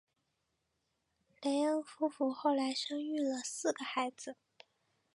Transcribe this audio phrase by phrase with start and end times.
[1.43, 4.35] 雷恩夫妇后来生育了四个孩子。